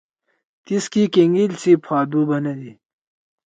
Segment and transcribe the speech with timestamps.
[0.65, 2.71] تیسکے کینگیل سی پھادُو بندی۔